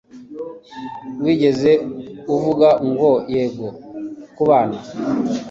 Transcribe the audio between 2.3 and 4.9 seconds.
uvuga ngo 'yego kubana